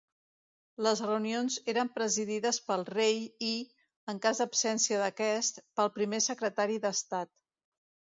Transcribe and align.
Les 0.85 1.01
reunions 1.07 1.57
eren 1.73 1.91
presidides 1.97 2.59
pel 2.69 2.85
rei 2.89 3.19
i, 3.49 3.51
en 4.13 4.21
cas 4.23 4.41
d'absència 4.45 5.03
d'aquest, 5.03 5.61
pel 5.81 5.93
primer 5.99 6.21
secretari 6.29 6.81
d'Estat. 6.87 7.31